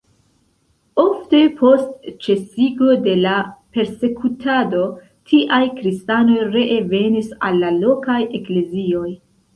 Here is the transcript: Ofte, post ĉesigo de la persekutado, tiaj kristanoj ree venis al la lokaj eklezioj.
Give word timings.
Ofte, 1.01 1.41
post 1.59 2.07
ĉesigo 2.27 2.95
de 3.03 3.13
la 3.25 3.35
persekutado, 3.77 4.87
tiaj 5.33 5.63
kristanoj 5.77 6.39
ree 6.57 6.83
venis 6.95 7.31
al 7.51 7.63
la 7.67 7.73
lokaj 7.87 8.21
eklezioj. 8.41 9.09